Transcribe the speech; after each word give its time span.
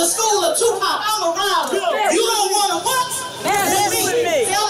The 0.00 0.06
school 0.06 0.40
of 0.48 0.56
Tupac. 0.56 0.80
I'm 0.80 1.22
around. 1.28 1.76
You 1.76 2.24
don't 2.24 2.50
want 2.56 2.70
to 2.72 2.78
what? 2.88 3.10
Let 3.44 3.90
me. 3.92 4.46
Tell 4.48 4.69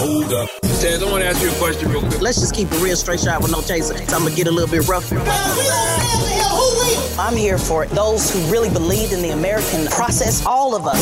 Hold 0.00 0.32
up. 0.32 0.48
Taz, 0.80 1.06
I 1.06 1.10
want 1.10 1.22
to 1.22 1.28
ask 1.28 1.42
you 1.42 1.50
a 1.50 1.54
question 1.56 1.90
real 1.90 2.00
quick. 2.00 2.22
Let's 2.22 2.40
just 2.40 2.54
keep 2.54 2.72
it 2.72 2.80
real 2.80 2.96
straight 2.96 3.20
shot 3.20 3.42
with 3.42 3.52
no 3.52 3.60
chaser. 3.60 3.98
So 3.98 4.16
I'm 4.16 4.22
gonna 4.22 4.34
get 4.34 4.46
a 4.46 4.50
little 4.50 4.70
bit 4.70 4.88
rough. 4.88 5.12
I'm 7.20 7.36
here 7.36 7.58
for 7.58 7.84
it. 7.84 7.90
those 7.90 8.32
who 8.32 8.40
really 8.50 8.70
believed 8.70 9.12
in 9.12 9.20
the 9.20 9.28
American 9.30 9.84
process. 9.88 10.46
All 10.46 10.74
of 10.74 10.86
us. 10.86 10.98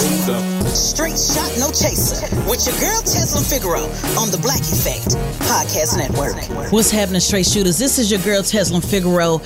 Straight 0.77 1.17
shot, 1.17 1.49
no 1.61 1.71
chaser. 1.71 2.27
With 2.51 2.67
your 2.67 2.75
girl 2.81 3.01
Tezlyn 3.03 3.49
Figaro 3.49 3.83
on 4.21 4.33
the 4.33 4.39
Black 4.43 4.59
Effect 4.59 5.15
Podcast 5.47 5.97
Network. 5.97 6.35
What's 6.73 6.91
happening, 6.91 7.21
straight 7.21 7.47
shooters? 7.47 7.79
This 7.79 8.01
is 8.01 8.11
your 8.11 8.21
girl 8.23 8.43
Tezlyn 8.43 8.85
Figaro. 8.85 9.39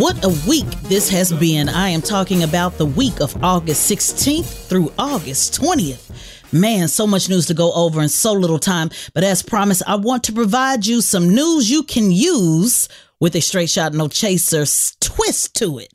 What 0.00 0.24
a 0.24 0.30
week 0.48 0.70
this 0.88 1.10
has 1.10 1.30
been. 1.30 1.68
I 1.68 1.90
am 1.90 2.00
talking 2.00 2.42
about 2.42 2.78
the 2.78 2.86
week 2.86 3.20
of 3.20 3.36
August 3.44 3.90
16th 3.90 4.66
through 4.66 4.90
August 4.98 5.60
20th. 5.60 6.04
Man, 6.54 6.86
so 6.86 7.04
much 7.04 7.28
news 7.28 7.46
to 7.46 7.54
go 7.54 7.72
over 7.72 8.00
in 8.00 8.08
so 8.08 8.32
little 8.32 8.60
time. 8.60 8.90
But 9.12 9.24
as 9.24 9.42
promised, 9.42 9.82
I 9.88 9.96
want 9.96 10.22
to 10.24 10.32
provide 10.32 10.86
you 10.86 11.00
some 11.00 11.34
news 11.34 11.68
you 11.68 11.82
can 11.82 12.12
use 12.12 12.88
with 13.18 13.34
a 13.34 13.40
straight 13.40 13.70
shot, 13.70 13.92
no 13.92 14.06
chaser 14.06 14.64
twist 15.00 15.56
to 15.56 15.78
it. 15.80 15.92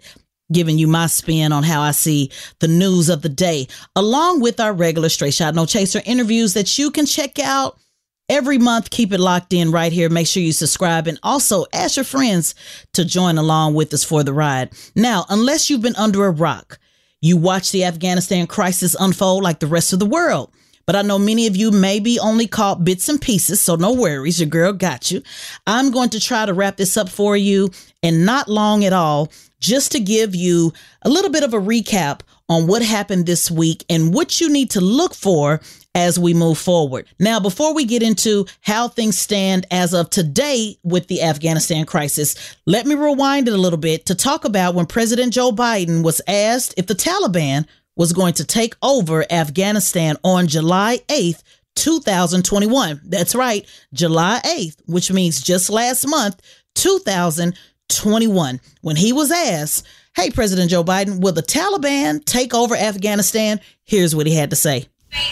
Giving 0.52 0.78
you 0.78 0.88
my 0.90 1.08
spin 1.08 1.54
on 1.54 1.64
how 1.64 1.80
I 1.80 1.92
see 1.92 2.30
the 2.60 2.68
news 2.68 3.08
of 3.08 3.22
the 3.22 3.30
day, 3.30 3.70
along 3.96 4.42
with 4.42 4.60
our 4.60 4.74
regular 4.74 5.08
straight 5.08 5.34
shot, 5.34 5.56
no 5.56 5.66
chaser 5.66 6.02
interviews 6.06 6.56
that 6.56 6.78
you 6.78 6.92
can 6.92 7.06
check 7.06 7.40
out 7.40 7.80
every 8.28 8.58
month. 8.58 8.90
Keep 8.90 9.14
it 9.14 9.22
locked 9.22 9.54
in 9.54 9.72
right 9.72 9.94
here. 9.94 10.10
Make 10.10 10.28
sure 10.28 10.44
you 10.44 10.52
subscribe 10.52 11.08
and 11.08 11.20
also 11.24 11.68
ask 11.72 11.96
your 11.96 12.04
friends 12.04 12.54
to 12.96 13.06
join 13.06 13.38
along 13.38 13.76
with 13.76 13.94
us 13.94 14.04
for 14.04 14.24
the 14.24 14.34
ride. 14.34 14.74
Now, 14.94 15.26
unless 15.30 15.70
you've 15.70 15.82
been 15.82 15.96
under 15.96 16.26
a 16.26 16.32
rock, 16.32 16.80
you 17.22 17.38
watch 17.38 17.72
the 17.72 17.84
Afghanistan 17.84 18.48
crisis 18.48 18.96
unfold 19.00 19.44
like 19.44 19.60
the 19.60 19.68
rest 19.68 19.94
of 19.94 20.00
the 20.00 20.06
world. 20.06 20.52
But 20.86 20.96
I 20.96 21.04
know 21.04 21.20
many 21.20 21.46
of 21.46 21.56
you 21.56 21.70
maybe 21.70 22.18
only 22.18 22.48
caught 22.48 22.84
bits 22.84 23.10
and 23.10 23.22
pieces, 23.22 23.62
so 23.62 23.76
no 23.76 23.94
worries. 23.94 24.40
Your 24.40 24.50
girl 24.50 24.74
got 24.74 25.12
you. 25.12 25.22
I'm 25.68 25.92
going 25.92 26.10
to 26.10 26.20
try 26.20 26.48
to 26.48 26.54
wrap 26.54 26.78
this 26.78 26.98
up 26.98 27.10
for 27.10 27.38
you 27.38 27.70
and 28.02 28.26
not 28.26 28.48
long 28.48 28.84
at 28.84 28.94
all, 28.94 29.32
just 29.60 29.92
to 29.92 30.00
give 30.00 30.34
you 30.34 30.74
a 31.04 31.10
little 31.10 31.30
bit 31.30 31.44
of 31.44 31.54
a 31.54 31.60
recap 31.60 32.22
on 32.50 32.66
what 32.66 32.82
happened 32.82 33.28
this 33.28 33.52
week 33.52 33.86
and 33.88 34.16
what 34.16 34.42
you 34.42 34.50
need 34.50 34.72
to 34.72 34.82
look 34.82 35.14
for 35.14 35.62
as 35.96 36.20
we 36.20 36.34
move 36.34 36.58
forward. 36.58 37.08
Now, 37.20 37.40
before 37.40 37.74
we 37.74 37.86
get 37.86 38.04
into 38.04 38.46
how 38.62 38.88
things 38.88 39.18
stand 39.18 39.66
as 39.72 39.94
of 39.94 40.10
today 40.10 40.78
with 40.84 41.08
the 41.08 41.22
Afghanistan 41.22 41.86
crisis, 41.86 42.56
let 42.66 42.86
me 42.86 42.96
rewind 42.96 43.48
it 43.48 43.54
a 43.54 43.58
little 43.58 43.80
bit 43.80 44.06
to 44.08 44.16
talk 44.16 44.46
about 44.46 44.76
when 44.76 44.86
President 44.86 45.34
Joe 45.34 45.52
Biden 45.52 46.04
was 46.04 46.22
asked 46.28 46.74
if 46.78 46.88
the 46.88 46.94
Taliban 46.94 47.66
was 47.96 48.14
going 48.14 48.34
to 48.36 48.46
take 48.46 48.76
over 48.82 49.26
Afghanistan 49.32 50.16
on 50.24 50.48
July 50.48 51.00
8th, 51.10 51.44
2021. 51.76 53.02
That's 53.06 53.36
right, 53.36 53.68
July 53.94 54.40
8th, 54.46 54.78
which 54.86 55.12
means 55.12 55.42
just 55.42 55.70
last 55.70 56.08
month, 56.08 56.40
2021. 56.76 58.62
When 58.82 58.96
he 58.96 59.12
was 59.12 59.32
asked, 59.32 59.86
Hey, 60.16 60.30
President 60.32 60.72
Joe 60.72 60.84
Biden, 60.84 61.22
will 61.22 61.34
the 61.34 61.44
Taliban 61.44 62.24
take 62.26 62.54
over 62.54 62.76
Afghanistan? 62.76 63.60
Here's 63.84 64.16
what 64.16 64.28
he 64.28 64.36
had 64.36 64.50
to 64.50 64.56
say. 64.56 64.88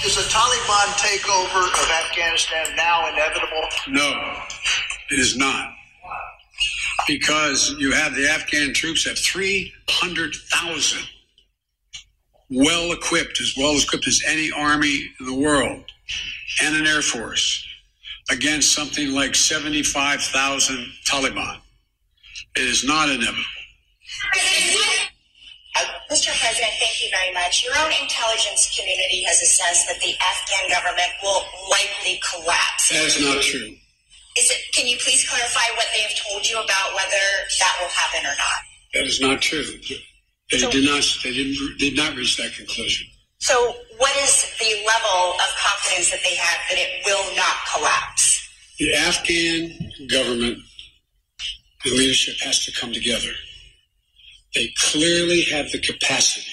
Is 0.06 0.18
a 0.18 0.30
Taliban 0.68 0.94
takeover 0.98 1.64
of 1.66 1.90
Afghanistan 2.06 2.76
now 2.76 3.08
inevitable? 3.10 3.64
No, 3.88 4.34
it 5.12 5.20
is 5.20 5.38
not. 5.38 5.74
Because 7.08 7.74
you 7.80 7.92
have 7.92 8.16
the 8.16 8.30
Afghan 8.30 8.74
troops 8.74 9.08
at 9.08 9.18
300,000, 9.18 11.00
well 12.50 12.92
equipped, 12.92 13.40
as 13.40 13.54
well 13.58 13.78
equipped 13.78 14.08
as 14.08 14.22
any 14.28 14.52
army 14.52 15.10
in 15.20 15.26
the 15.26 15.34
world, 15.34 15.84
and 16.62 16.76
an 16.76 16.86
air 16.86 17.02
force 17.02 17.66
against 18.30 18.74
something 18.74 19.14
like 19.14 19.36
75,000 19.36 20.86
Taliban. 21.06 21.60
It 22.56 22.64
is 22.64 22.84
not 22.84 23.10
inevitable. 23.10 23.44
Mr. 26.10 26.32
President, 26.40 26.72
thank 26.80 27.04
you 27.04 27.10
very 27.12 27.34
much. 27.34 27.64
Your 27.64 27.76
own 27.84 27.92
intelligence 28.02 28.72
community 28.72 29.24
has 29.28 29.42
assessed 29.42 29.88
that 29.92 30.00
the 30.00 30.16
Afghan 30.24 30.72
government 30.72 31.12
will 31.22 31.44
likely 31.70 32.20
collapse. 32.24 32.90
That 32.90 33.04
is 33.04 33.20
not 33.20 33.44
true. 33.44 33.76
Is 34.38 34.52
it, 34.52 34.60
can 34.72 34.88
you 34.88 34.96
please 35.04 35.28
clarify 35.28 35.68
what 35.76 35.88
they 35.94 36.02
have 36.02 36.16
told 36.16 36.48
you 36.48 36.56
about 36.64 36.94
whether 36.96 37.26
that 37.60 37.74
will 37.82 37.92
happen 37.92 38.24
or 38.24 38.36
not? 38.40 38.60
That 38.94 39.04
is 39.06 39.20
not 39.20 39.42
true. 39.42 39.66
They 40.52 40.60
So- 40.60 40.72
did 40.72 40.86
not. 40.86 41.04
They 41.24 41.34
didn't, 41.34 41.78
did 41.78 41.96
not 41.98 42.16
reach 42.16 42.38
that 42.38 42.54
conclusion. 42.56 43.08
So, 43.40 43.76
what 43.98 44.16
is 44.18 44.46
the 44.60 44.84
level 44.88 45.34
of 45.34 45.50
confidence 45.60 46.10
that 46.12 46.22
they 46.24 46.36
have 46.36 46.58
that 46.70 46.78
it 46.80 47.06
will 47.06 47.36
not 47.36 47.56
collapse? 47.74 48.42
The 48.80 48.94
Afghan 48.96 49.92
government 50.10 50.60
and 51.86 51.94
leadership 51.94 52.36
has 52.42 52.64
to 52.66 52.72
come 52.72 52.94
together. 52.94 53.34
They 54.58 54.74
clearly 54.80 55.42
have 55.52 55.72
the 55.72 55.78
capacity 55.78 56.50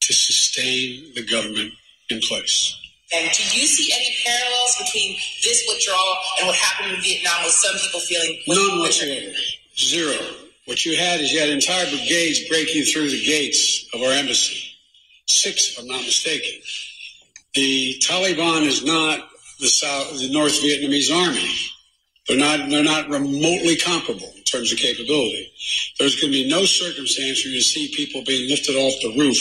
to 0.00 0.12
sustain 0.12 1.14
the 1.14 1.24
government 1.24 1.72
in 2.08 2.18
place. 2.18 2.76
And 3.14 3.30
do 3.30 3.44
you 3.44 3.64
see 3.68 3.92
any 3.94 4.16
parallels 4.26 4.76
between 4.76 5.16
this 5.44 5.64
withdrawal 5.68 6.16
and 6.38 6.48
what 6.48 6.56
happened 6.56 6.96
in 6.96 7.00
Vietnam 7.00 7.44
with 7.44 7.52
some 7.52 7.78
people 7.78 8.00
feeling 8.00 8.42
None 8.48 8.80
whatsoever. 8.80 9.36
Zero. 9.78 10.16
What 10.64 10.84
you 10.84 10.96
had 10.96 11.20
is 11.20 11.32
you 11.32 11.38
had 11.38 11.50
entire 11.50 11.88
brigades 11.90 12.48
breaking 12.48 12.82
through 12.86 13.10
the 13.10 13.24
gates 13.24 13.88
of 13.94 14.02
our 14.02 14.10
embassy. 14.10 14.60
Six, 15.26 15.70
if 15.70 15.78
I'm 15.78 15.86
not 15.86 16.02
mistaken. 16.02 16.60
The 17.54 18.00
Taliban 18.00 18.66
is 18.66 18.84
not 18.84 19.28
the 19.60 19.68
South, 19.68 20.18
the 20.18 20.32
North 20.32 20.60
Vietnamese 20.60 21.14
army. 21.14 21.54
They're 22.26 22.36
not. 22.36 22.68
They're 22.68 22.82
not 22.82 23.08
remotely 23.08 23.76
comparable 23.76 24.32
terms 24.50 24.72
of 24.72 24.78
capability. 24.78 25.52
There's 25.98 26.20
going 26.20 26.32
to 26.32 26.42
be 26.42 26.48
no 26.48 26.64
circumstance 26.64 27.44
where 27.44 27.54
you 27.54 27.60
see 27.60 27.92
people 27.94 28.22
being 28.24 28.48
lifted 28.48 28.76
off 28.76 28.94
the 29.02 29.18
roof 29.18 29.38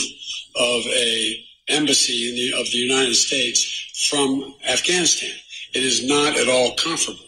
of 0.56 0.86
a 0.88 1.46
embassy 1.68 2.32
the, 2.32 2.60
of 2.60 2.66
the 2.72 2.78
United 2.78 3.16
States 3.16 4.08
from 4.10 4.56
Afghanistan. 4.68 5.36
It 5.74 5.84
is 5.84 6.08
not 6.08 6.38
at 6.38 6.50
all 6.50 6.76
comfortable. 6.76 7.26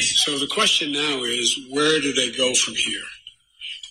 So 0.00 0.38
the 0.38 0.46
question 0.46 0.92
now 0.92 1.24
is 1.24 1.58
where 1.70 2.00
do 2.00 2.12
they 2.12 2.30
go 2.30 2.54
from 2.54 2.74
here? 2.74 3.02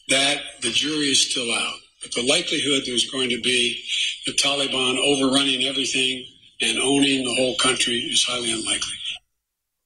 That 0.09 0.41
the 0.61 0.69
jury 0.69 1.11
is 1.11 1.29
still 1.31 1.51
out. 1.51 1.79
But 2.01 2.13
the 2.13 2.27
likelihood 2.27 2.83
there's 2.85 3.09
going 3.09 3.29
to 3.31 3.41
be 3.41 3.83
the 4.25 4.33
Taliban 4.33 4.97
overrunning 4.99 5.63
everything 5.63 6.25
and 6.61 6.77
owning 6.77 7.23
the 7.23 7.33
whole 7.35 7.55
country 7.55 7.95
is 7.95 8.23
highly 8.23 8.51
unlikely. 8.51 8.93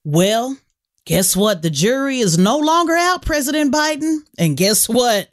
Well, 0.04 0.58
guess 1.04 1.36
what? 1.36 1.62
The 1.62 1.70
jury 1.70 2.18
is 2.18 2.38
no 2.38 2.58
longer 2.58 2.94
out, 2.94 3.24
President 3.24 3.72
Biden. 3.72 4.18
And 4.38 4.56
guess 4.56 4.88
what? 4.88 5.28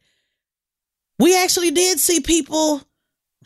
We 1.19 1.37
actually 1.41 1.71
did 1.71 1.99
see 1.99 2.21
people 2.21 2.81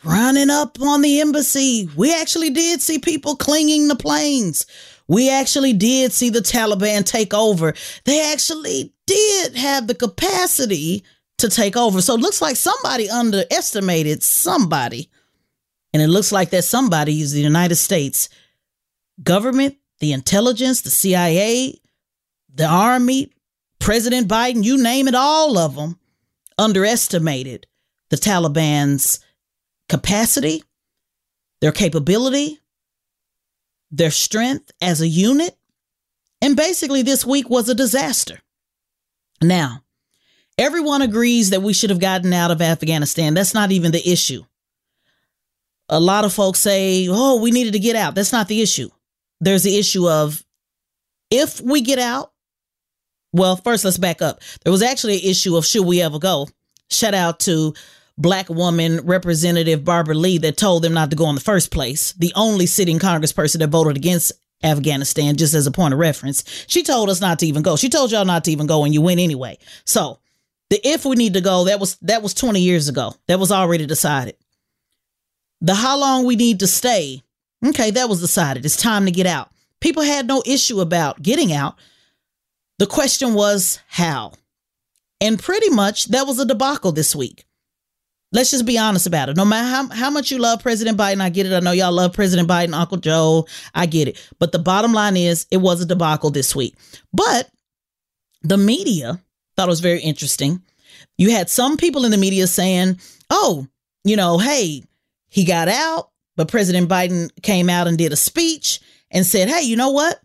running 0.03 0.49
up 0.49 0.79
on 0.81 1.01
the 1.01 1.21
embassy. 1.21 1.89
We 1.95 2.13
actually 2.13 2.49
did 2.49 2.81
see 2.81 2.99
people 2.99 3.35
clinging 3.35 3.89
to 3.89 3.95
planes. 3.95 4.65
We 5.07 5.29
actually 5.29 5.73
did 5.73 6.13
see 6.13 6.29
the 6.29 6.39
Taliban 6.39 7.05
take 7.05 7.33
over. 7.33 7.73
They 8.05 8.31
actually 8.31 8.93
did 9.05 9.55
have 9.55 9.87
the 9.87 9.95
capacity 9.95 11.03
to 11.39 11.49
take 11.49 11.75
over. 11.75 12.01
So 12.01 12.15
it 12.15 12.21
looks 12.21 12.41
like 12.41 12.55
somebody 12.55 13.09
underestimated 13.09 14.23
somebody. 14.23 15.09
And 15.93 16.01
it 16.01 16.07
looks 16.07 16.31
like 16.31 16.51
that 16.51 16.63
somebody 16.63 17.21
is 17.21 17.33
the 17.33 17.41
United 17.41 17.75
States 17.75 18.29
government, 19.21 19.77
the 19.99 20.13
intelligence, 20.13 20.81
the 20.81 20.89
CIA, 20.89 21.79
the 22.53 22.65
army, 22.65 23.31
President 23.79 24.27
Biden, 24.27 24.63
you 24.63 24.81
name 24.81 25.07
it, 25.07 25.15
all 25.15 25.57
of 25.57 25.75
them 25.75 25.99
underestimated 26.57 27.67
the 28.09 28.17
Taliban's 28.17 29.19
capacity, 29.89 30.63
their 31.61 31.71
capability, 31.71 32.59
their 33.91 34.11
strength 34.11 34.71
as 34.81 35.01
a 35.01 35.07
unit. 35.07 35.55
And 36.41 36.55
basically, 36.55 37.01
this 37.01 37.25
week 37.25 37.49
was 37.49 37.69
a 37.69 37.75
disaster. 37.75 38.39
Now, 39.41 39.83
everyone 40.57 41.01
agrees 41.01 41.51
that 41.51 41.61
we 41.61 41.73
should 41.73 41.89
have 41.89 41.99
gotten 41.99 42.33
out 42.33 42.51
of 42.51 42.61
Afghanistan. 42.61 43.33
That's 43.33 43.53
not 43.53 43.71
even 43.71 43.91
the 43.91 44.09
issue. 44.09 44.43
A 45.89 45.99
lot 45.99 46.25
of 46.25 46.33
folks 46.33 46.59
say, 46.59 47.07
oh, 47.09 47.41
we 47.41 47.51
needed 47.51 47.73
to 47.73 47.79
get 47.79 47.95
out. 47.95 48.15
That's 48.15 48.31
not 48.31 48.47
the 48.47 48.61
issue. 48.61 48.89
There's 49.39 49.63
the 49.63 49.77
issue 49.77 50.09
of 50.09 50.43
if 51.29 51.61
we 51.61 51.81
get 51.81 51.99
out, 51.99 52.32
well, 53.33 53.57
first 53.57 53.83
let's 53.83 53.97
back 53.97 54.21
up. 54.21 54.41
There 54.63 54.71
was 54.71 54.81
actually 54.81 55.15
an 55.15 55.29
issue 55.29 55.57
of 55.57 55.65
should 55.65 55.85
we 55.85 56.01
ever 56.01 56.19
go. 56.19 56.47
Shout 56.89 57.13
out 57.13 57.39
to 57.41 57.73
black 58.17 58.47
woman 58.49 59.01
representative 59.03 59.83
Barbara 59.83 60.15
Lee 60.15 60.37
that 60.39 60.55
told 60.55 60.83
them 60.83 60.93
not 60.93 61.09
to 61.09 61.15
go 61.15 61.27
in 61.29 61.35
the 61.35 61.41
first 61.41 61.71
place. 61.71 62.13
The 62.13 62.31
only 62.35 62.67
sitting 62.67 62.99
congressperson 62.99 63.59
that 63.59 63.69
voted 63.69 63.97
against 63.97 64.31
Afghanistan, 64.63 65.35
just 65.35 65.53
as 65.53 65.67
a 65.67 65.71
point 65.71 65.93
of 65.93 65.99
reference. 65.99 66.43
She 66.67 66.83
told 66.83 67.09
us 67.09 67.19
not 67.19 67.39
to 67.39 67.47
even 67.47 67.63
go. 67.63 67.75
She 67.75 67.89
told 67.89 68.11
y'all 68.11 68.23
not 68.23 68.45
to 68.45 68.51
even 68.51 68.67
go 68.67 68.85
and 68.85 68.93
you 68.93 69.01
went 69.01 69.19
anyway. 69.19 69.57
So 69.85 70.19
the 70.69 70.79
if 70.87 71.05
we 71.05 71.15
need 71.15 71.33
to 71.33 71.41
go, 71.41 71.65
that 71.65 71.79
was 71.79 71.97
that 71.97 72.21
was 72.23 72.33
20 72.33 72.61
years 72.61 72.87
ago. 72.87 73.13
That 73.27 73.39
was 73.39 73.51
already 73.51 73.85
decided. 73.85 74.35
The 75.61 75.75
how 75.75 75.97
long 75.99 76.25
we 76.25 76.35
need 76.35 76.59
to 76.59 76.67
stay, 76.67 77.21
okay, 77.65 77.91
that 77.91 78.09
was 78.09 78.21
decided. 78.21 78.65
It's 78.65 78.77
time 78.77 79.05
to 79.05 79.11
get 79.11 79.25
out. 79.25 79.49
People 79.79 80.03
had 80.03 80.27
no 80.27 80.43
issue 80.45 80.79
about 80.79 81.21
getting 81.21 81.51
out. 81.51 81.75
The 82.79 82.87
question 82.87 83.33
was 83.33 83.79
how. 83.87 84.33
And 85.21 85.39
pretty 85.39 85.69
much 85.69 86.07
that 86.07 86.27
was 86.27 86.39
a 86.39 86.45
debacle 86.45 86.91
this 86.91 87.15
week. 87.15 87.45
Let's 88.31 88.49
just 88.49 88.65
be 88.65 88.79
honest 88.79 89.05
about 89.05 89.29
it. 89.29 89.37
No 89.37 89.45
matter 89.45 89.67
how, 89.67 89.89
how 89.89 90.09
much 90.09 90.31
you 90.31 90.39
love 90.39 90.61
President 90.63 90.97
Biden, 90.97 91.21
I 91.21 91.29
get 91.29 91.45
it. 91.45 91.53
I 91.53 91.59
know 91.59 91.71
y'all 91.71 91.91
love 91.91 92.13
President 92.13 92.49
Biden, 92.49 92.73
Uncle 92.73 92.97
Joe. 92.97 93.47
I 93.75 93.85
get 93.85 94.07
it. 94.07 94.29
But 94.39 94.51
the 94.51 94.59
bottom 94.59 94.91
line 94.91 95.15
is 95.15 95.45
it 95.51 95.57
was 95.57 95.81
a 95.81 95.85
debacle 95.85 96.31
this 96.31 96.55
week. 96.55 96.75
But 97.13 97.47
the 98.41 98.57
media 98.57 99.21
thought 99.55 99.67
it 99.67 99.69
was 99.69 99.81
very 99.81 100.01
interesting. 100.01 100.63
You 101.15 101.29
had 101.29 101.47
some 101.47 101.77
people 101.77 102.05
in 102.05 102.11
the 102.11 102.17
media 102.17 102.47
saying, 102.47 102.99
oh, 103.29 103.67
you 104.03 104.15
know, 104.15 104.39
hey, 104.39 104.83
he 105.29 105.45
got 105.45 105.67
out, 105.67 106.09
but 106.35 106.47
President 106.47 106.89
Biden 106.89 107.29
came 107.43 107.69
out 107.69 107.87
and 107.87 107.99
did 107.99 108.11
a 108.11 108.15
speech 108.15 108.79
and 109.11 109.25
said, 109.25 109.47
hey, 109.47 109.61
you 109.61 109.75
know 109.75 109.91
what? 109.91 110.19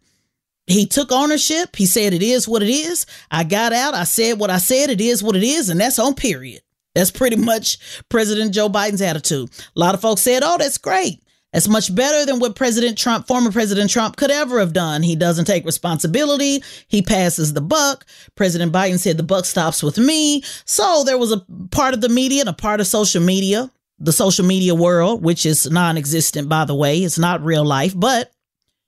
He 0.68 0.86
took 0.86 1.10
ownership. 1.10 1.74
He 1.74 1.86
said, 1.86 2.12
it 2.12 2.22
is 2.22 2.46
what 2.46 2.62
it 2.62 2.68
is. 2.68 3.06
I 3.30 3.44
got 3.44 3.72
out. 3.72 3.94
I 3.94 4.04
said 4.04 4.38
what 4.38 4.50
I 4.50 4.58
said. 4.58 4.90
It 4.90 5.00
is 5.00 5.22
what 5.22 5.34
it 5.34 5.42
is. 5.42 5.70
And 5.70 5.80
that's 5.80 5.98
on 5.98 6.14
period. 6.14 6.60
That's 6.94 7.10
pretty 7.10 7.36
much 7.36 7.78
President 8.08 8.52
Joe 8.52 8.68
Biden's 8.68 9.02
attitude. 9.02 9.50
A 9.50 9.80
lot 9.80 9.94
of 9.94 10.00
folks 10.00 10.20
said, 10.20 10.42
oh, 10.44 10.58
that's 10.58 10.78
great. 10.78 11.22
That's 11.52 11.68
much 11.68 11.94
better 11.94 12.26
than 12.26 12.40
what 12.40 12.56
President 12.56 12.98
Trump, 12.98 13.26
former 13.26 13.50
President 13.50 13.88
Trump, 13.90 14.16
could 14.16 14.30
ever 14.30 14.60
have 14.60 14.74
done. 14.74 15.02
He 15.02 15.16
doesn't 15.16 15.46
take 15.46 15.64
responsibility. 15.64 16.62
He 16.88 17.00
passes 17.00 17.54
the 17.54 17.62
buck. 17.62 18.04
President 18.34 18.70
Biden 18.70 18.98
said 18.98 19.16
the 19.16 19.22
buck 19.22 19.46
stops 19.46 19.82
with 19.82 19.96
me. 19.96 20.42
So 20.66 21.04
there 21.04 21.16
was 21.16 21.32
a 21.32 21.42
part 21.70 21.94
of 21.94 22.02
the 22.02 22.10
media 22.10 22.40
and 22.40 22.50
a 22.50 22.52
part 22.54 22.80
of 22.80 22.86
social 22.86 23.22
media, 23.22 23.70
the 23.98 24.12
social 24.12 24.44
media 24.44 24.74
world, 24.74 25.24
which 25.24 25.46
is 25.46 25.70
non 25.70 25.96
existent, 25.96 26.50
by 26.50 26.66
the 26.66 26.74
way. 26.74 26.98
It's 26.98 27.18
not 27.18 27.42
real 27.42 27.64
life, 27.64 27.94
but 27.96 28.30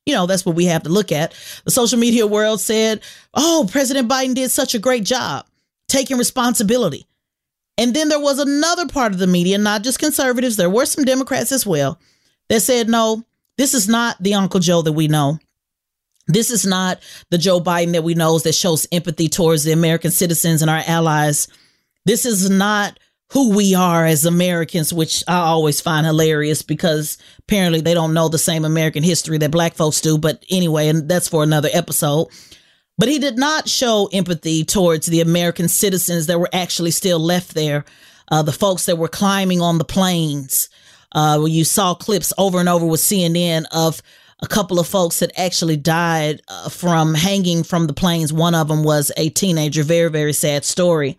you 0.06 0.14
know, 0.14 0.26
that's 0.26 0.44
what 0.47 0.56
we 0.56 0.64
have 0.67 0.82
to 0.85 0.88
look 0.88 1.12
at. 1.12 1.35
The 1.64 1.70
social 1.70 1.99
media 1.99 2.26
world 2.26 2.61
said, 2.61 3.00
oh, 3.35 3.69
President 3.70 4.08
Biden 4.08 4.35
did 4.35 4.50
such 4.50 4.75
a 4.75 4.79
great 4.79 5.05
job 5.05 5.47
taking 5.88 6.17
responsibility. 6.19 7.06
And 7.76 7.94
then 7.94 8.08
there 8.08 8.20
was 8.20 8.38
another 8.38 8.87
part 8.87 9.12
of 9.12 9.19
the 9.19 9.26
media, 9.26 9.58
not 9.58 9.82
just 9.82 9.99
conservatives, 9.99 10.56
there 10.56 10.70
were 10.70 10.87
some 10.87 11.05
Democrats 11.05 11.50
as 11.52 11.67
well, 11.67 11.99
that 12.49 12.61
said, 12.61 12.88
no, 12.88 13.25
this 13.56 13.75
is 13.75 13.88
not 13.88 14.17
the 14.23 14.35
Uncle 14.35 14.61
Joe 14.61 14.82
that 14.82 14.93
we 14.93 15.08
know. 15.08 15.38
This 16.26 16.50
is 16.50 16.64
not 16.64 17.00
the 17.31 17.38
Joe 17.38 17.61
Biden 17.61 17.93
that 17.93 18.05
we 18.05 18.14
know 18.14 18.38
that 18.38 18.55
shows 18.55 18.87
empathy 18.93 19.29
towards 19.29 19.64
the 19.64 19.73
American 19.73 20.11
citizens 20.11 20.62
and 20.62 20.70
our 20.70 20.82
allies. 20.87 21.49
This 22.05 22.25
is 22.25 22.49
not 22.49 22.99
who 23.32 23.55
we 23.55 23.75
are 23.75 24.05
as 24.05 24.25
Americans, 24.25 24.93
which 24.93 25.23
I 25.29 25.37
always 25.37 25.81
find 25.81 26.05
hilarious 26.05 26.62
because 26.62 27.17
apparently 27.38 27.81
they 27.81 27.94
don't 27.94 28.15
know 28.15 28.29
the 28.29 28.38
same 28.38 28.65
American 28.65 29.03
history 29.03 29.38
that 29.38 29.53
black 29.53 29.75
folks 29.75 30.00
do. 30.00 30.19
But 30.19 30.44
anyway, 30.50 30.88
and 30.88 31.09
that's 31.09 31.29
for 31.29 31.43
another 31.43 31.69
episode. 31.73 32.29
But 32.99 33.09
he 33.09 33.19
did 33.19 33.38
not 33.38 33.69
show 33.69 34.11
empathy 34.12 34.65
towards 34.65 35.06
the 35.06 35.21
American 35.21 35.69
citizens 35.69 36.27
that 36.27 36.41
were 36.41 36.50
actually 36.53 36.91
still 36.91 37.19
left 37.19 37.55
there, 37.55 37.85
uh, 38.31 38.43
the 38.43 38.53
folks 38.53 38.87
that 38.87 38.99
were 38.99 39.09
climbing 39.09 39.61
on 39.61 39.79
the 39.79 39.85
planes. 39.85 40.69
Uh, 41.12 41.44
you 41.49 41.65
saw 41.65 41.94
clips 41.94 42.33
over 42.37 42.59
and 42.59 42.69
over 42.69 42.85
with 42.85 43.00
CNN 43.00 43.65
of 43.73 44.03
a 44.43 44.47
couple 44.49 44.79
of 44.79 44.88
folks 44.88 45.21
that 45.21 45.38
actually 45.38 45.76
died 45.76 46.43
uh, 46.49 46.69
from 46.69 47.15
hanging 47.15 47.62
from 47.62 47.87
the 47.87 47.93
planes. 47.93 48.33
One 48.33 48.55
of 48.55 48.69
them 48.69 48.83
was 48.83 49.12
a 49.17 49.29
teenager. 49.31 49.83
Very, 49.83 50.11
very 50.11 50.33
sad 50.33 50.65
story. 50.65 51.17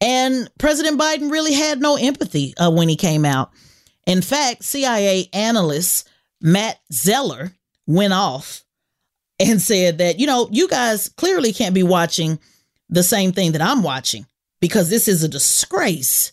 And 0.00 0.48
President 0.58 0.98
Biden 0.98 1.30
really 1.30 1.52
had 1.52 1.80
no 1.80 1.96
empathy 1.96 2.54
uh, 2.56 2.70
when 2.70 2.88
he 2.88 2.96
came 2.96 3.24
out. 3.24 3.50
In 4.06 4.22
fact, 4.22 4.64
CIA 4.64 5.28
analyst 5.32 6.08
Matt 6.40 6.80
Zeller 6.92 7.52
went 7.86 8.12
off 8.12 8.64
and 9.38 9.60
said 9.60 9.98
that, 9.98 10.18
you 10.18 10.26
know, 10.26 10.48
you 10.50 10.68
guys 10.68 11.08
clearly 11.08 11.52
can't 11.52 11.74
be 11.74 11.82
watching 11.82 12.38
the 12.88 13.02
same 13.02 13.32
thing 13.32 13.52
that 13.52 13.62
I'm 13.62 13.82
watching 13.82 14.26
because 14.60 14.90
this 14.90 15.06
is 15.06 15.22
a 15.22 15.28
disgrace. 15.28 16.32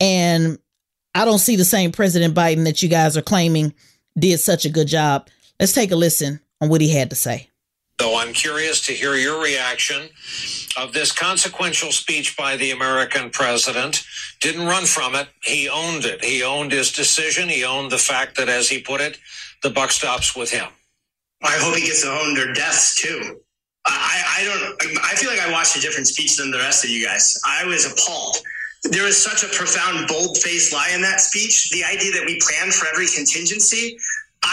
And 0.00 0.58
I 1.14 1.24
don't 1.24 1.38
see 1.38 1.56
the 1.56 1.64
same 1.64 1.92
President 1.92 2.34
Biden 2.34 2.64
that 2.64 2.82
you 2.82 2.88
guys 2.88 3.16
are 3.16 3.22
claiming 3.22 3.74
did 4.18 4.38
such 4.38 4.64
a 4.64 4.70
good 4.70 4.86
job. 4.86 5.28
Let's 5.58 5.72
take 5.72 5.90
a 5.90 5.96
listen 5.96 6.40
on 6.60 6.68
what 6.68 6.80
he 6.80 6.90
had 6.90 7.10
to 7.10 7.16
say. 7.16 7.50
So 8.00 8.16
I'm 8.18 8.34
curious 8.34 8.84
to 8.86 8.92
hear 8.92 9.14
your 9.14 9.42
reaction 9.42 10.10
of 10.76 10.92
this 10.92 11.12
consequential 11.12 11.92
speech 11.92 12.36
by 12.36 12.56
the 12.56 12.70
American 12.72 13.30
president. 13.30 14.04
Didn't 14.40 14.66
run 14.66 14.84
from 14.84 15.14
it. 15.14 15.28
He 15.42 15.68
owned 15.68 16.04
it. 16.04 16.22
He 16.22 16.42
owned 16.42 16.72
his 16.72 16.92
decision. 16.92 17.48
He 17.48 17.64
owned 17.64 17.90
the 17.90 17.98
fact 17.98 18.36
that, 18.36 18.50
as 18.50 18.68
he 18.68 18.80
put 18.80 19.00
it, 19.00 19.18
the 19.62 19.70
buck 19.70 19.90
stops 19.90 20.36
with 20.36 20.50
him. 20.50 20.68
I 21.42 21.52
hope 21.52 21.74
he 21.74 21.86
gets 21.86 22.02
to 22.02 22.10
own 22.10 22.34
their 22.34 22.52
deaths 22.52 23.00
too. 23.00 23.40
I, 23.86 24.40
I 24.40 24.44
don't. 24.44 24.98
I 25.02 25.14
feel 25.14 25.30
like 25.30 25.40
I 25.40 25.50
watched 25.50 25.76
a 25.76 25.80
different 25.80 26.08
speech 26.08 26.36
than 26.36 26.50
the 26.50 26.58
rest 26.58 26.84
of 26.84 26.90
you 26.90 27.06
guys. 27.06 27.40
I 27.46 27.64
was 27.64 27.90
appalled. 27.90 28.36
There 28.84 29.04
was 29.04 29.16
such 29.16 29.42
a 29.42 29.48
profound, 29.56 30.06
bold-faced 30.06 30.72
lie 30.72 30.90
in 30.94 31.00
that 31.02 31.20
speech. 31.20 31.70
The 31.70 31.82
idea 31.82 32.12
that 32.12 32.24
we 32.26 32.38
planned 32.40 32.74
for 32.74 32.86
every 32.92 33.06
contingency. 33.06 33.98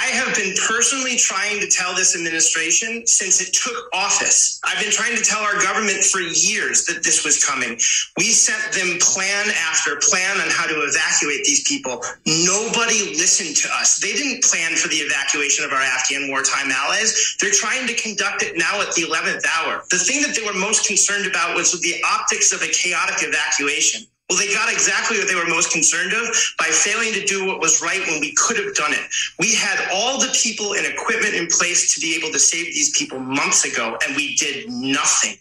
I 0.04 0.08
have 0.08 0.36
been 0.36 0.54
personally 0.68 1.16
trying 1.16 1.62
to 1.62 1.68
tell 1.68 1.96
this 1.96 2.14
administration 2.14 3.08
since 3.08 3.40
it 3.40 3.54
took 3.54 3.88
office. 3.94 4.60
I've 4.66 4.82
been 4.84 4.92
trying 4.92 5.16
to 5.16 5.24
tell 5.24 5.42
our 5.42 5.62
government 5.62 6.04
for 6.04 6.20
years 6.20 6.84
that 6.86 7.04
this 7.04 7.24
was 7.24 7.44
coming. 7.44 7.80
We 8.18 8.36
sent 8.36 8.74
them 8.74 9.00
plan 9.00 9.48
after 9.70 9.96
plan 10.02 10.42
on 10.42 10.50
how 10.50 10.68
to 10.68 10.76
evacuate 10.76 11.46
these 11.46 11.64
people. 11.68 12.04
Nobody 12.26 13.16
listened 13.16 13.56
to 13.64 13.70
us. 13.80 13.96
They 14.04 14.12
didn't 14.12 14.44
plan 14.44 14.76
for 14.76 14.90
the 14.90 15.00
evacuation 15.00 15.64
of 15.64 15.72
our 15.72 15.82
Afghan 15.82 16.28
wartime 16.28 16.72
allies. 16.72 17.38
They're 17.40 17.56
trying 17.56 17.88
to 17.88 17.94
conduct 17.94 18.44
it 18.44 18.58
now 18.58 18.82
at 18.82 18.92
the 18.96 19.04
11th 19.04 19.46
hour. 19.56 19.84
The 19.90 20.04
thing 20.04 20.22
that 20.24 20.36
they 20.36 20.44
were 20.44 20.58
most 20.60 20.86
concerned 20.86 21.28
about 21.28 21.56
was 21.56 21.80
the 21.80 21.96
optics 22.04 22.52
of 22.52 22.62
a 22.62 22.68
chaotic 22.68 23.24
evacuation. 23.24 24.04
Well, 24.30 24.40
they 24.40 24.54
got 24.54 24.72
exactly 24.72 25.20
what 25.20 25.28
they 25.28 25.36
were 25.36 25.48
most 25.48 25.72
concerned 25.72 26.14
of 26.14 26.24
by 26.58 26.66
failing 26.66 27.12
to 27.14 27.26
do 27.26 27.46
what 27.46 27.60
was 27.60 27.82
right 27.82 28.00
when 28.08 28.22
we 28.22 28.34
could 28.34 28.56
have 28.56 28.74
done 28.74 28.94
it. 28.94 29.04
We 29.38 29.54
had 29.54 29.78
all 29.92 30.18
the 30.18 30.32
people 30.34 30.74
and 30.74 30.88
equipment 30.88 31.36
in 31.36 31.48
place 31.48 31.94
to 31.94 32.00
be 32.00 32.16
able 32.16 32.32
to 32.32 32.40
save 32.40 32.66
these 32.68 32.98
people 32.98 33.20
months 33.20 33.66
ago, 33.66 33.98
and 34.08 34.16
we 34.16 34.36
did 34.36 34.70
nothing. 34.70 35.36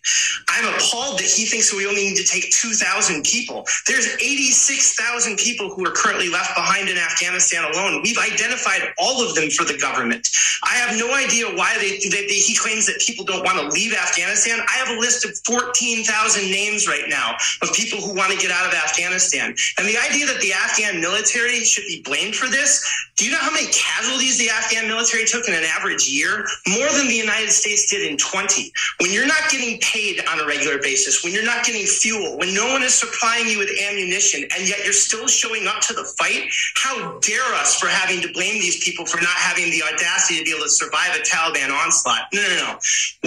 I'm 0.49 0.67
appalled 0.75 1.21
that 1.21 1.31
he 1.31 1.47
thinks 1.47 1.73
we 1.73 1.87
only 1.87 2.11
need 2.11 2.17
to 2.17 2.25
take 2.25 2.51
2,000 2.51 3.23
people. 3.23 3.65
There's 3.87 4.09
86,000 4.21 5.39
people 5.39 5.73
who 5.73 5.87
are 5.87 5.93
currently 5.93 6.29
left 6.29 6.55
behind 6.57 6.89
in 6.89 6.99
Afghanistan 6.99 7.71
alone. 7.73 8.03
We've 8.03 8.19
identified 8.19 8.83
all 8.99 9.23
of 9.23 9.37
them 9.37 9.49
for 9.51 9.65
the 9.65 9.79
government. 9.79 10.29
I 10.65 10.75
have 10.75 10.99
no 10.99 11.15
idea 11.15 11.47
why 11.47 11.79
they, 11.79 11.99
they, 12.11 12.27
they 12.27 12.43
he 12.43 12.57
claims 12.57 12.87
that 12.87 12.99
people 12.99 13.25
don't 13.25 13.45
want 13.45 13.63
to 13.63 13.69
leave 13.69 13.95
Afghanistan. 13.95 14.59
I 14.69 14.75
have 14.83 14.97
a 14.97 14.99
list 14.99 15.25
of 15.25 15.39
14,000 15.47 16.51
names 16.51 16.89
right 16.89 17.09
now 17.09 17.37
of 17.63 17.73
people 17.73 18.01
who 18.01 18.13
want 18.13 18.33
to 18.33 18.39
get 18.39 18.51
out 18.51 18.67
of 18.67 18.72
Afghanistan. 18.75 19.55
And 19.79 19.89
the 19.89 19.99
idea 19.99 20.27
that 20.27 20.41
the 20.41 20.53
Afghan 20.53 21.01
military 21.01 21.65
should 21.65 21.85
be 21.87 22.03
blamed 22.03 22.35
for 22.35 22.49
this, 22.49 22.85
do 23.17 23.27
you 23.27 23.31
know 23.31 23.39
how 23.39 23.53
many 23.53 23.67
casualties 23.73 24.39
the 24.39 24.49
Afghan 24.51 24.89
military 24.89 25.25
took 25.25 25.47
in 25.47 25.55
an 25.55 25.65
average 25.65 26.09
year? 26.09 26.47
More 26.67 26.89
than 26.91 27.09
the 27.09 27.15
United 27.15 27.51
States 27.51 27.91
did 27.91 28.11
in 28.11 28.17
20. 28.17 28.73
When 29.01 29.13
you're 29.13 29.27
not 29.27 29.51
getting 29.51 29.79
paid 29.81 30.25
on 30.27 30.41
a 30.41 30.47
regular 30.47 30.79
basis, 30.79 31.23
when 31.23 31.33
you're 31.33 31.45
not 31.45 31.65
getting 31.65 31.87
fuel, 31.87 32.39
when 32.39 32.55
no 32.55 32.67
one 32.73 32.83
is 32.83 32.95
supplying 32.95 33.47
you 33.47 33.59
with 33.59 33.69
ammunition, 33.85 34.45
and 34.57 34.69
yet 34.69 34.85
you're 34.85 34.93
still 34.93 35.29
showing 35.29 35.67
up 35.67 35.81
to 35.83 35.93
the 35.93 36.05
fight, 36.19 36.49
how 36.75 37.19
dare 37.21 37.45
us 37.61 37.79
for 37.79 37.87
having 37.87 38.21
to 38.23 38.33
blame 38.33 38.59
these 38.59 38.83
people 38.83 39.05
for 39.05 39.21
not 39.21 39.37
having 39.37 39.71
the 39.71 39.83
audacity 39.83 40.39
to 40.39 40.45
be 40.45 40.51
able 40.51 40.65
to 40.65 40.71
survive 40.71 41.15
a 41.15 41.21
Taliban 41.21 41.71
onslaught? 41.71 42.33
No, 42.33 42.41
no, 42.41 42.57
no. 42.57 42.79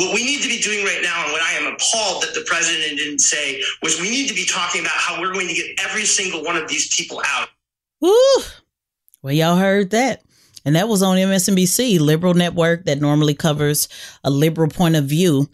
What 0.02 0.14
we 0.16 0.26
need 0.26 0.42
to 0.42 0.50
be 0.50 0.60
doing 0.60 0.84
right 0.84 1.02
now, 1.02 1.24
and 1.24 1.32
what 1.32 1.42
I 1.42 1.54
am 1.54 1.74
appalled 1.74 2.24
that 2.24 2.34
the 2.34 2.44
president 2.48 2.98
didn't 2.98 3.20
say, 3.20 3.62
was 3.82 4.02
we 4.02 4.10
need 4.10 4.28
to 4.28 4.36
be 4.36 4.46
talking 4.46 4.82
about 4.82 4.98
how 4.98 5.22
we're 5.22 5.35
going 5.36 5.48
to 5.48 5.54
get 5.54 5.80
every 5.86 6.06
single 6.06 6.44
one 6.44 6.58
of 6.58 6.68
these 6.68 6.94
people 6.96 7.22
out. 7.26 7.50
Woo! 8.02 8.16
Well, 9.22 9.34
y'all 9.34 9.58
heard 9.58 9.92
that. 9.92 10.22
And 10.66 10.76
that 10.76 10.88
was 10.88 11.04
on 11.04 11.18
MSNBC, 11.18 12.00
liberal 12.00 12.34
network 12.34 12.86
that 12.86 13.00
normally 13.00 13.36
covers 13.36 13.88
a 14.24 14.32
liberal 14.32 14.70
point 14.70 14.96
of 14.96 15.06
view. 15.06 15.48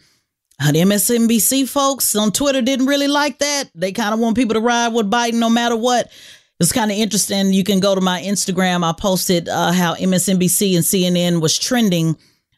Uh, 0.61 0.71
the 0.71 0.79
MSNBC 0.79 1.67
folks 1.67 2.15
on 2.15 2.31
Twitter 2.31 2.61
didn't 2.61 2.85
really 2.85 3.07
like 3.07 3.39
that. 3.39 3.65
They 3.75 3.91
kind 3.91 4.13
of 4.13 4.19
want 4.19 4.37
people 4.37 4.53
to 4.53 4.61
ride 4.61 4.93
with 4.93 5.11
Biden 5.11 5.35
no 5.35 5.49
matter 5.49 5.75
what. 5.75 6.11
It's 6.59 6.71
kind 6.71 6.91
of 6.91 6.97
interesting. 6.97 7.51
You 7.51 7.63
can 7.63 7.79
go 7.79 7.95
to 7.95 8.01
my 8.01 8.21
Instagram. 8.21 8.87
I 8.87 8.93
posted 8.93 9.49
uh, 9.49 9.71
how 9.71 9.95
MSNBC 9.95 10.75
and 10.75 10.85
CNN 10.85 11.41
was 11.41 11.57
trending 11.57 12.15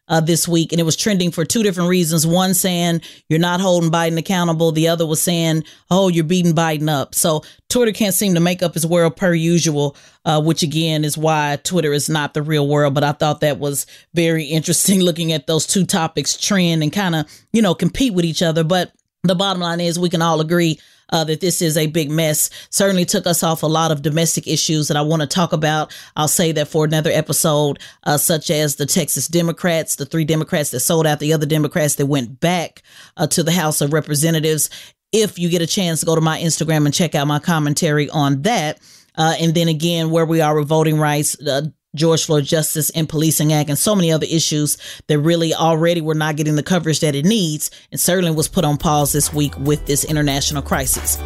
uh, 0.08 0.20
this 0.20 0.48
week, 0.48 0.72
and 0.72 0.80
it 0.80 0.84
was 0.84 0.96
trending 0.96 1.32
for 1.32 1.46
two 1.46 1.64
different 1.64 1.90
reasons. 1.90 2.28
One 2.28 2.54
saying 2.54 3.02
you're 3.30 3.40
not 3.40 3.62
holding 3.62 3.92
Biden 3.92 4.18
accountable. 4.18 4.72
The 4.72 4.88
other 4.88 5.06
was 5.06 5.22
saying, 5.22 5.64
oh, 5.90 6.10
you're 6.10 6.24
beating 6.24 6.54
Biden 6.54 6.90
up. 6.90 7.16
So 7.16 7.44
Twitter 7.70 7.92
can't 7.92 8.14
seem 8.14 8.34
to 8.34 8.40
make 8.40 8.62
up 8.62 8.76
its 8.76 8.86
world 8.86 9.16
per 9.16 9.34
usual, 9.34 9.96
uh, 10.26 10.42
which 10.42 10.64
again 10.64 11.06
is 11.06 11.18
why 11.18 11.58
Twitter 11.64 11.94
is 11.94 12.10
not 12.10 12.34
the 12.34 12.42
real 12.42 12.68
world. 12.68 12.94
But 12.94 13.04
I 13.04 13.14
thought 13.14 13.42
that 13.42 13.60
was 13.60 13.86
very 14.14 14.46
interesting 14.46 15.00
looking 15.02 15.32
at 15.32 15.48
those 15.48 15.66
two 15.66 15.86
topics 15.86 16.38
trend 16.38 16.84
and 16.84 16.92
kind 16.92 17.16
of, 17.16 17.32
you 17.54 17.62
know, 17.62 17.76
compete 17.76 18.14
with 18.14 18.26
each 18.26 18.42
other. 18.42 18.64
But 18.64 18.92
the 19.24 19.36
bottom 19.36 19.62
line 19.62 19.80
is 19.80 19.98
we 19.98 20.10
can 20.10 20.22
all 20.22 20.42
agree 20.42 20.80
uh, 21.10 21.24
that 21.24 21.42
this 21.42 21.62
is 21.62 21.78
a 21.78 21.88
big 21.88 22.10
mess. 22.10 22.50
Certainly 22.70 23.06
took 23.06 23.28
us 23.28 23.44
off 23.44 23.64
a 23.64 23.68
lot 23.68 23.92
of 23.92 24.02
domestic 24.02 24.48
issues 24.48 24.88
that 24.88 24.98
I 24.98 25.02
want 25.02 25.22
to 25.22 25.28
talk 25.28 25.54
about. 25.54 25.96
I'll 26.16 26.28
say 26.28 26.52
that 26.54 26.68
for 26.68 26.86
another 26.86 27.12
episode, 27.12 27.80
uh, 28.04 28.18
such 28.18 28.50
as 28.50 28.76
the 28.76 28.86
Texas 28.86 29.28
Democrats, 29.28 29.96
the 29.96 30.06
three 30.06 30.26
Democrats 30.26 30.72
that 30.72 30.82
sold 30.82 31.06
out, 31.06 31.20
the 31.20 31.34
other 31.34 31.46
Democrats 31.46 31.96
that 31.96 32.06
went 32.06 32.40
back 32.40 32.82
uh, 33.18 33.28
to 33.28 33.44
the 33.44 33.52
House 33.52 33.82
of 33.82 33.94
Representatives. 33.94 34.70
If 35.12 35.38
you 35.38 35.50
get 35.50 35.62
a 35.62 35.68
chance, 35.68 36.04
go 36.04 36.16
to 36.16 36.22
my 36.22 36.40
Instagram 36.40 36.86
and 36.86 36.94
check 36.94 37.14
out 37.16 37.28
my 37.28 37.40
commentary 37.40 38.10
on 38.10 38.42
that. 38.44 38.80
Uh, 39.16 39.36
and 39.40 39.54
then 39.54 39.68
again, 39.68 40.10
where 40.10 40.26
we 40.26 40.42
are 40.42 40.58
with 40.58 40.68
voting 40.68 40.98
rights, 40.98 41.40
uh, 41.48 41.62
George 41.96 42.26
Floyd 42.26 42.46
Justice 42.46 42.90
and 42.92 43.08
Policing 43.08 43.54
Act 43.54 43.70
and 43.70 43.78
so 43.78 43.94
many 43.96 44.12
other 44.12 44.26
issues 44.28 44.80
that 45.08 45.20
really 45.20 45.54
already 45.54 46.02
were 46.02 46.16
not 46.16 46.36
getting 46.36 46.56
the 46.56 46.64
coverage 46.64 47.02
that 47.02 47.14
it 47.14 47.24
needs 47.24 47.70
and 47.92 48.02
certainly 48.02 48.32
was 48.32 48.48
put 48.48 48.66
on 48.66 48.78
pause 48.78 49.12
this 49.12 49.32
week 49.32 49.56
with 49.60 49.86
this 49.86 50.04
international 50.04 50.64
crisis. 50.64 51.20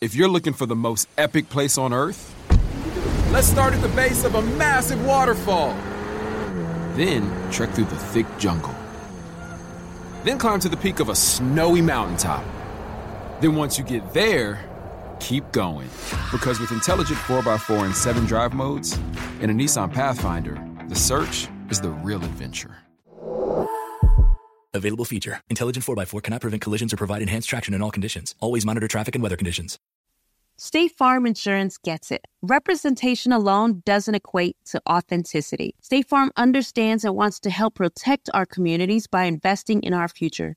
If 0.00 0.16
you're 0.16 0.28
looking 0.28 0.52
for 0.52 0.66
the 0.66 0.76
most 0.76 1.08
epic 1.16 1.48
place 1.48 1.78
on 1.78 1.92
earth, 1.92 2.34
let's 3.30 3.46
start 3.46 3.74
at 3.74 3.82
the 3.82 3.88
base 3.90 4.24
of 4.24 4.34
a 4.34 4.42
massive 4.42 5.04
waterfall. 5.06 5.74
Then 6.94 7.30
trek 7.52 7.70
through 7.70 7.84
the 7.84 7.96
thick 7.96 8.26
jungle. 8.38 8.74
Then 10.24 10.38
climb 10.38 10.58
to 10.60 10.68
the 10.68 10.76
peak 10.76 10.98
of 10.98 11.08
a 11.08 11.14
snowy 11.14 11.82
mountaintop. 11.82 12.44
Then 13.40 13.54
once 13.54 13.78
you 13.78 13.84
get 13.84 14.12
there, 14.12 14.67
keep 15.20 15.50
going. 15.52 15.88
Because 16.32 16.60
with 16.60 16.72
intelligent 16.72 17.18
4x4 17.20 17.84
and 17.84 17.94
7 17.94 18.26
drive 18.26 18.54
modes 18.54 18.98
and 19.40 19.50
a 19.50 19.54
Nissan 19.54 19.92
Pathfinder, 19.92 20.58
the 20.88 20.94
search 20.94 21.48
is 21.70 21.80
the 21.80 21.90
real 21.90 22.22
adventure. 22.24 22.76
Available 24.74 25.04
feature. 25.04 25.40
Intelligent 25.48 25.84
4x4 25.84 26.22
cannot 26.22 26.40
prevent 26.40 26.62
collisions 26.62 26.92
or 26.92 26.96
provide 26.96 27.22
enhanced 27.22 27.48
traction 27.48 27.74
in 27.74 27.82
all 27.82 27.90
conditions. 27.90 28.34
Always 28.40 28.66
monitor 28.66 28.88
traffic 28.88 29.14
and 29.14 29.22
weather 29.22 29.36
conditions. 29.36 29.78
State 30.60 30.90
Farm 30.98 31.24
Insurance 31.24 31.78
gets 31.78 32.10
it. 32.10 32.24
Representation 32.42 33.32
alone 33.32 33.80
doesn't 33.86 34.16
equate 34.16 34.56
to 34.66 34.82
authenticity. 34.88 35.76
State 35.80 36.08
Farm 36.08 36.32
understands 36.36 37.04
and 37.04 37.14
wants 37.14 37.38
to 37.40 37.50
help 37.50 37.76
protect 37.76 38.28
our 38.34 38.44
communities 38.44 39.06
by 39.06 39.24
investing 39.24 39.80
in 39.84 39.94
our 39.94 40.08
future 40.08 40.56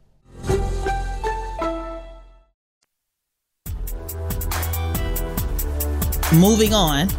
Moving 6.33 6.73
on. 6.73 7.09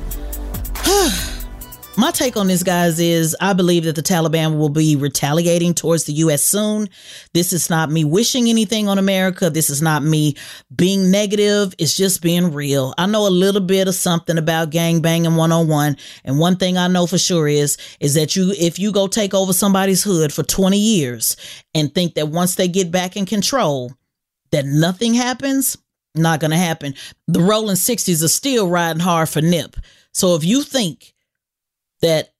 My 1.99 2.11
take 2.11 2.38
on 2.38 2.47
this, 2.47 2.62
guys, 2.62 2.99
is 2.99 3.37
I 3.42 3.52
believe 3.52 3.85
that 3.85 3.95
the 3.95 4.02
Taliban 4.02 4.57
will 4.57 4.71
be 4.71 4.97
retaliating 4.97 5.75
towards 5.75 6.04
the 6.04 6.14
U.S. 6.14 6.42
soon. 6.42 6.88
This 7.35 7.52
is 7.52 7.69
not 7.69 7.90
me 7.90 8.04
wishing 8.04 8.49
anything 8.49 8.88
on 8.88 8.97
America. 8.97 9.50
This 9.50 9.69
is 9.69 9.83
not 9.83 10.02
me 10.02 10.35
being 10.75 11.11
negative. 11.11 11.75
It's 11.76 11.95
just 11.95 12.23
being 12.23 12.54
real. 12.54 12.95
I 12.97 13.04
know 13.04 13.26
a 13.26 13.28
little 13.28 13.61
bit 13.61 13.87
of 13.87 13.95
something 13.95 14.38
about 14.38 14.71
gang 14.71 15.02
banging 15.02 15.37
101. 15.37 15.99
And 16.25 16.38
one 16.38 16.57
thing 16.57 16.78
I 16.78 16.88
know 16.88 17.07
for 17.07 17.19
sure 17.19 17.47
is, 17.47 17.76
is 18.00 18.14
that 18.14 18.35
you, 18.35 18.54
if 18.59 18.78
you 18.78 18.90
go 18.92 19.07
take 19.07 19.35
over 19.35 19.52
somebody's 19.52 20.02
hood 20.02 20.33
for 20.33 20.42
20 20.42 20.78
years 20.78 21.37
and 21.75 21.95
think 21.95 22.14
that 22.14 22.28
once 22.28 22.54
they 22.54 22.69
get 22.69 22.90
back 22.90 23.19
in 23.19 23.26
control, 23.26 23.92
that 24.52 24.64
nothing 24.64 25.12
happens, 25.12 25.76
not 26.14 26.40
going 26.40 26.50
to 26.50 26.57
happen. 26.57 26.95
The 27.28 27.40
rolling 27.40 27.76
60s 27.76 28.23
are 28.23 28.28
still 28.28 28.69
riding 28.69 29.00
hard 29.00 29.28
for 29.28 29.40
Nip. 29.40 29.76
So 30.12 30.35
if 30.35 30.45
you 30.45 30.62
think 30.62 31.14
that 32.02 32.33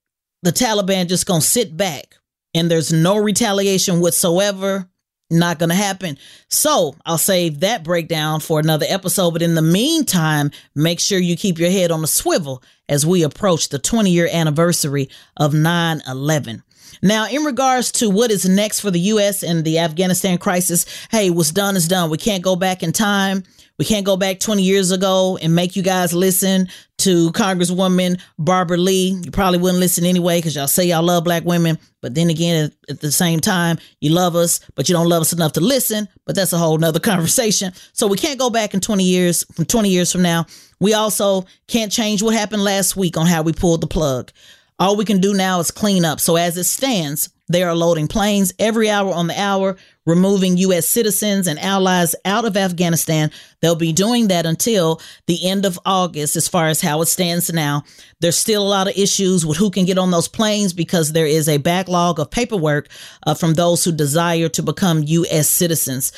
the 0.43 0.51
Taliban 0.51 1.07
just 1.07 1.25
going 1.25 1.41
to 1.41 1.47
sit 1.47 1.75
back 1.75 2.17
and 2.53 2.69
there's 2.69 2.93
no 2.93 3.17
retaliation 3.17 3.99
whatsoever, 3.99 4.87
not 5.31 5.57
going 5.57 5.69
to 5.69 5.75
happen. 5.75 6.17
So 6.49 6.95
I'll 7.05 7.17
save 7.17 7.61
that 7.61 7.83
breakdown 7.83 8.39
for 8.39 8.59
another 8.59 8.85
episode. 8.87 9.31
But 9.31 9.41
in 9.41 9.55
the 9.55 9.61
meantime, 9.61 10.51
make 10.75 10.99
sure 10.99 11.19
you 11.19 11.35
keep 11.35 11.57
your 11.57 11.71
head 11.71 11.91
on 11.91 12.03
a 12.03 12.07
swivel 12.07 12.61
as 12.87 13.05
we 13.05 13.23
approach 13.23 13.69
the 13.69 13.79
20 13.79 14.11
year 14.11 14.29
anniversary 14.31 15.09
of 15.37 15.53
9 15.53 16.01
11. 16.07 16.63
Now, 17.01 17.27
in 17.27 17.43
regards 17.43 17.91
to 17.93 18.09
what 18.09 18.31
is 18.31 18.47
next 18.47 18.79
for 18.79 18.91
the 18.91 18.99
U.S. 18.99 19.43
and 19.43 19.63
the 19.63 19.79
Afghanistan 19.79 20.37
crisis, 20.37 20.85
hey, 21.11 21.29
what's 21.29 21.51
done 21.51 21.75
is 21.75 21.87
done. 21.87 22.09
We 22.09 22.17
can't 22.17 22.43
go 22.43 22.55
back 22.55 22.83
in 22.83 22.91
time. 22.91 23.43
We 23.79 23.85
can't 23.85 24.05
go 24.05 24.15
back 24.17 24.39
20 24.39 24.61
years 24.61 24.91
ago 24.91 25.37
and 25.41 25.55
make 25.55 25.75
you 25.75 25.81
guys 25.81 26.13
listen 26.13 26.69
to 26.99 27.31
Congresswoman 27.31 28.21
Barbara 28.37 28.77
Lee. 28.77 29.19
You 29.23 29.31
probably 29.31 29.57
wouldn't 29.57 29.79
listen 29.79 30.05
anyway 30.05 30.37
because 30.37 30.55
y'all 30.55 30.67
say 30.67 30.85
y'all 30.85 31.01
love 31.01 31.23
black 31.23 31.43
women. 31.43 31.79
But 31.99 32.13
then 32.13 32.29
again, 32.29 32.71
at, 32.87 32.99
the 32.99 33.11
same 33.11 33.39
time, 33.39 33.79
you 33.99 34.11
love 34.11 34.35
us, 34.35 34.59
but 34.75 34.87
you 34.87 34.93
don't 34.93 35.09
love 35.09 35.21
us 35.21 35.33
enough 35.33 35.53
to 35.53 35.59
listen. 35.59 36.07
But 36.25 36.35
that's 36.35 36.53
a 36.53 36.57
whole 36.57 36.77
nother 36.77 36.99
conversation. 37.01 37.73
So 37.93 38.05
we 38.05 38.17
can't 38.17 38.39
go 38.39 38.51
back 38.51 38.75
in 38.75 38.79
20 38.79 39.03
years, 39.03 39.43
from 39.53 39.65
20 39.65 39.89
years 39.89 40.11
from 40.11 40.21
now. 40.21 40.45
We 40.79 40.93
also 40.93 41.45
can't 41.67 41.91
change 41.91 42.21
what 42.21 42.35
happened 42.35 42.63
last 42.63 42.95
week 42.95 43.17
on 43.17 43.25
how 43.25 43.41
we 43.41 43.53
pulled 43.53 43.81
the 43.81 43.87
plug. 43.87 44.31
All 44.79 44.95
we 44.95 45.05
can 45.05 45.19
do 45.19 45.33
now 45.33 45.59
is 45.59 45.71
clean 45.71 46.05
up. 46.05 46.19
So 46.19 46.35
as 46.35 46.57
it 46.57 46.65
stands, 46.65 47.29
they 47.49 47.61
are 47.63 47.75
loading 47.75 48.07
planes 48.07 48.53
every 48.57 48.89
hour 48.89 49.13
on 49.13 49.27
the 49.27 49.39
hour, 49.39 49.75
removing 50.05 50.57
U.S. 50.57 50.87
citizens 50.87 51.45
and 51.45 51.59
allies 51.59 52.15
out 52.25 52.45
of 52.45 52.55
Afghanistan. 52.55 53.31
They'll 53.61 53.75
be 53.75 53.91
doing 53.91 54.29
that 54.29 54.45
until 54.45 55.01
the 55.27 55.47
end 55.47 55.65
of 55.65 55.79
August, 55.85 56.35
as 56.35 56.47
far 56.47 56.67
as 56.67 56.81
how 56.81 57.01
it 57.01 57.07
stands 57.07 57.51
now. 57.51 57.83
There's 58.21 58.37
still 58.37 58.65
a 58.65 58.67
lot 58.67 58.87
of 58.87 58.97
issues 58.97 59.45
with 59.45 59.57
who 59.57 59.69
can 59.69 59.85
get 59.85 59.97
on 59.97 60.09
those 60.09 60.29
planes 60.29 60.73
because 60.73 61.11
there 61.11 61.27
is 61.27 61.49
a 61.49 61.57
backlog 61.57 62.19
of 62.19 62.31
paperwork 62.31 62.87
uh, 63.27 63.33
from 63.33 63.53
those 63.53 63.83
who 63.83 63.91
desire 63.91 64.49
to 64.49 64.63
become 64.63 65.03
U.S. 65.03 65.49
citizens. 65.49 66.13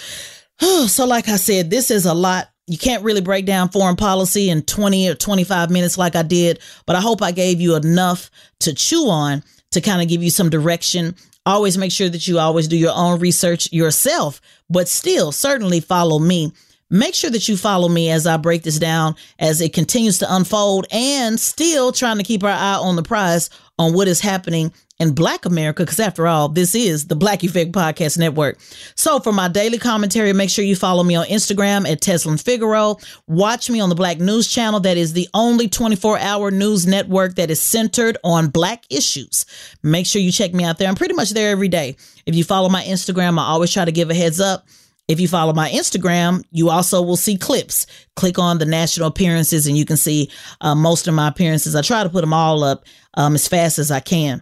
so, 0.88 1.06
like 1.06 1.28
I 1.28 1.38
said, 1.38 1.70
this 1.70 1.90
is 1.90 2.06
a 2.06 2.14
lot 2.14 2.50
you 2.68 2.78
can't 2.78 3.04
really 3.04 3.22
break 3.22 3.46
down 3.46 3.70
foreign 3.70 3.96
policy 3.96 4.50
in 4.50 4.64
20 4.64 5.10
or 5.10 5.16
25 5.16 5.70
minutes 5.70 5.98
like 5.98 6.16
I 6.16 6.24
did, 6.24 6.60
but 6.86 6.96
I 6.96 7.02
hope 7.02 7.22
I 7.22 7.32
gave 7.32 7.62
you 7.62 7.76
enough 7.76 8.32
to 8.62 8.74
chew 8.74 9.10
on 9.10 9.44
to 9.72 9.82
kind 9.82 10.02
of 10.02 10.08
give 10.08 10.24
you 10.24 10.32
some 10.32 10.50
direction. 10.50 11.16
Always 11.46 11.78
make 11.78 11.92
sure 11.92 12.10
that 12.10 12.28
you 12.28 12.40
always 12.40 12.68
do 12.68 12.78
your 12.78 12.94
own 12.96 13.20
research 13.20 13.72
yourself, 13.72 14.42
but 14.70 14.88
still 14.88 15.32
certainly 15.32 15.80
follow 15.80 16.18
me. 16.18 16.52
Make 16.90 17.16
sure 17.16 17.32
that 17.32 17.48
you 17.48 17.58
follow 17.58 17.90
me 17.90 18.10
as 18.10 18.28
I 18.28 18.38
break 18.38 18.64
this 18.64 18.80
down 18.80 19.16
as 19.40 19.60
it 19.60 19.74
continues 19.74 20.20
to 20.20 20.36
unfold 20.36 20.86
and 20.92 21.40
still 21.40 21.92
trying 21.92 22.18
to 22.18 22.24
keep 22.24 22.44
our 22.44 22.50
eye 22.50 22.76
on 22.76 22.96
the 22.96 23.04
prize 23.04 23.50
on 23.78 23.94
what 23.94 24.08
is 24.08 24.22
happening 24.22 24.72
in 25.00 25.14
Black 25.14 25.46
America, 25.46 25.84
because 25.84 26.00
after 26.00 26.28
all, 26.28 26.48
this 26.48 26.74
is 26.74 27.08
the 27.08 27.16
Black 27.16 27.44
Effect 27.44 27.74
Podcast 27.74 28.18
Network. 28.18 28.58
So 28.96 29.20
for 29.20 29.34
my 29.34 29.50
daily 29.50 29.78
commentary, 29.78 30.32
make 30.32 30.50
sure 30.50 30.64
you 30.64 30.76
follow 30.76 31.04
me 31.04 31.16
on 31.16 31.26
Instagram 31.26 31.90
at 31.90 32.00
Tezlyn 32.00 32.42
Figaro. 32.42 32.98
Watch 33.28 33.70
me 33.70 33.82
on 33.82 33.90
the 33.90 33.96
Black 33.96 34.20
News 34.20 34.48
Channel. 34.48 34.80
That 34.80 34.96
is 34.96 35.12
the 35.12 35.28
only 35.34 35.68
24 35.68 36.20
hour 36.20 36.52
news 36.52 36.88
network 36.88 37.36
that 37.36 37.52
is 37.52 37.62
centered 37.62 38.18
on 38.24 38.48
Black 38.48 38.86
issues. 38.90 39.46
Make 39.84 40.06
sure 40.06 40.22
you 40.22 40.32
check 40.32 40.54
me 40.54 40.64
out 40.64 40.78
there. 40.78 40.88
I'm 40.88 40.96
pretty 40.96 41.14
much 41.14 41.32
there 41.32 41.52
every 41.52 41.68
day. 41.68 41.98
If 42.26 42.36
you 42.36 42.46
follow 42.46 42.70
my 42.70 42.84
Instagram, 42.84 43.38
I 43.38 43.48
always 43.48 43.74
try 43.74 43.84
to 43.84 43.92
give 43.92 44.10
a 44.10 44.16
heads 44.16 44.40
up. 44.40 44.66
If 45.08 45.20
you 45.20 45.28
follow 45.28 45.54
my 45.54 45.70
Instagram, 45.70 46.44
you 46.52 46.70
also 46.70 47.02
will 47.02 47.18
see 47.18 47.38
clips. 47.38 47.86
Click 48.16 48.40
on 48.40 48.58
the 48.58 48.66
national 48.66 49.08
appearances 49.08 49.68
and 49.68 49.78
you 49.78 49.86
can 49.86 49.98
see 49.98 50.32
uh, 50.62 50.74
most 50.74 51.08
of 51.08 51.14
my 51.14 51.28
appearances. 51.28 51.76
I 51.76 51.82
try 51.82 52.04
to 52.04 52.10
put 52.10 52.22
them 52.22 52.34
all 52.34 52.64
up 52.64 52.86
um, 53.14 53.36
as 53.36 53.48
fast 53.48 53.78
as 53.78 53.92
I 53.92 54.00
can. 54.00 54.42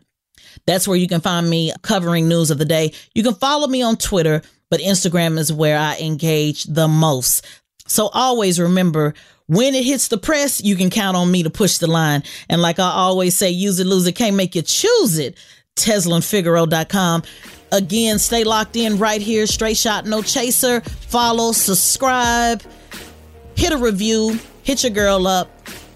That's 0.66 0.88
where 0.88 0.98
you 0.98 1.08
can 1.08 1.22
find 1.22 1.50
me 1.50 1.74
covering 1.82 2.28
news 2.28 2.52
of 2.52 2.60
the 2.60 2.66
day. 2.66 2.94
You 3.14 3.24
can 3.24 3.34
follow 3.34 3.68
me 3.68 3.82
on 3.82 3.98
Twitter, 3.98 4.42
but 4.70 4.80
Instagram 4.80 5.38
is 5.38 5.52
where 5.52 5.78
I 5.78 5.98
engage 5.98 6.64
the 6.64 6.88
most. 6.88 7.46
So 7.86 8.08
always 8.08 8.60
remember 8.60 9.14
when 9.48 9.76
it 9.76 9.84
hits 9.84 10.08
the 10.08 10.18
press, 10.18 10.64
you 10.64 10.76
can 10.76 10.90
count 10.90 11.18
on 11.18 11.30
me 11.30 11.44
to 11.44 11.50
push 11.50 11.78
the 11.78 11.88
line. 11.88 12.24
And 12.50 12.62
like 12.62 12.80
I 12.80 12.90
always 12.90 13.36
say, 13.36 13.50
use 13.50 13.80
it, 13.80 13.88
lose 13.88 14.08
it, 14.08 14.14
can't 14.14 14.36
make 14.36 14.56
you 14.56 14.62
choose 14.62 15.18
it. 15.18 15.38
TezlynFigaro.com. 15.76 17.24
Again, 17.74 18.20
stay 18.20 18.44
locked 18.44 18.76
in 18.76 19.00
right 19.00 19.20
here. 19.20 19.48
Straight 19.48 19.78
shot, 19.78 20.06
no 20.06 20.22
chaser. 20.22 20.82
Follow, 20.82 21.52
subscribe, 21.52 22.62
hit 23.56 23.74
a 23.74 23.78
review, 23.78 24.40
hit 24.62 24.84
your 24.84 24.92
girl 24.92 25.26
up, 25.26 25.50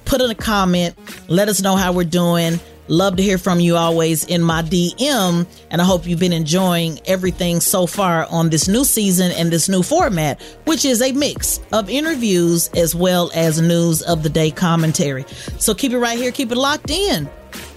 put 0.03 0.19
in 0.19 0.31
a 0.31 0.35
comment, 0.35 0.97
let 1.27 1.49
us 1.49 1.61
know 1.61 1.75
how 1.75 1.93
we're 1.93 2.03
doing. 2.03 2.59
Love 2.87 3.17
to 3.17 3.21
hear 3.21 3.37
from 3.37 3.59
you 3.59 3.75
always 3.75 4.25
in 4.25 4.41
my 4.41 4.63
DM. 4.63 5.45
And 5.69 5.81
I 5.81 5.85
hope 5.85 6.07
you've 6.07 6.19
been 6.19 6.33
enjoying 6.33 6.99
everything 7.05 7.59
so 7.59 7.85
far 7.85 8.25
on 8.31 8.49
this 8.49 8.67
new 8.67 8.83
season 8.83 9.31
and 9.33 9.51
this 9.51 9.69
new 9.69 9.83
format, 9.83 10.41
which 10.65 10.83
is 10.83 11.01
a 11.01 11.11
mix 11.11 11.59
of 11.73 11.89
interviews 11.91 12.69
as 12.75 12.95
well 12.95 13.29
as 13.35 13.61
news 13.61 14.01
of 14.01 14.23
the 14.23 14.29
day 14.29 14.49
commentary. 14.49 15.25
So 15.59 15.75
keep 15.75 15.91
it 15.91 15.99
right 15.99 16.17
here, 16.17 16.31
keep 16.31 16.51
it 16.51 16.57
locked 16.57 16.89
in. 16.89 17.29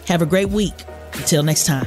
Have 0.06 0.22
a 0.22 0.26
great 0.26 0.48
week. 0.48 0.74
Until 1.12 1.42
next 1.42 1.66
time. 1.66 1.86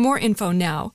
more 0.01 0.17
info 0.17 0.51
now 0.51 0.89